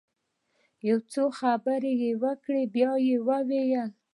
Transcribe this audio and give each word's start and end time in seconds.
يو 0.87 0.97
څو 1.11 1.23
خبرې 1.39 1.93
يې 2.01 2.11
وکړې 2.23 2.63
بيا 2.75 2.91
يې 3.07 3.17
وويل. 3.27 3.89